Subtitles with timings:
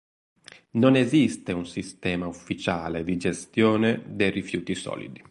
[0.79, 5.21] Non esiste un sistema ufficiale di gestione dei rifiuti solidi.